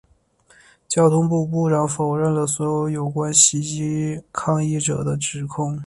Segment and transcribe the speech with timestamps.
[0.87, 5.79] 交通部部长否认了所有有关袭击抗议者的指控。